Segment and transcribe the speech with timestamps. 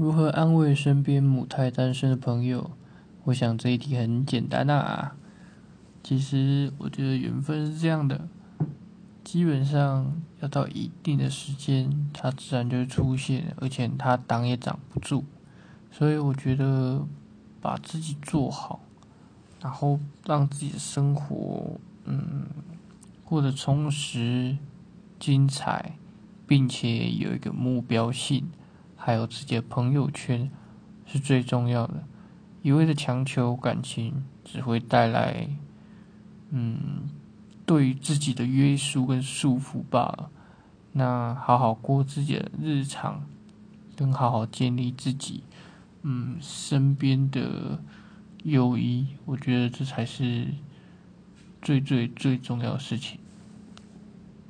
[0.00, 2.70] 如何安慰身边母胎单身的朋友？
[3.24, 5.14] 我想这一题很简单啊。
[6.02, 8.26] 其实我觉得缘分是这样的，
[9.22, 15.22] 基本上要到一定的时间，它自然就会出现，而且它挡也挡不住。
[15.90, 17.06] 所以我觉得
[17.60, 18.80] 把自己做好，
[19.60, 22.46] 然后让自己的生活嗯
[23.22, 24.56] 过得充实、
[25.18, 25.96] 精彩，
[26.46, 28.48] 并且有一个目标性。
[29.02, 30.50] 还有自己的朋友圈
[31.06, 32.04] 是最重要的，
[32.60, 35.48] 一味的强求感情只会带来，
[36.50, 37.08] 嗯，
[37.64, 40.30] 对于自己的约束跟束缚罢了。
[40.92, 43.22] 那好好过自己的日常，
[43.96, 45.44] 跟好好建立自己，
[46.02, 47.80] 嗯，身边的
[48.42, 50.48] 友谊，我觉得这才是
[51.62, 53.18] 最最最重要的事情。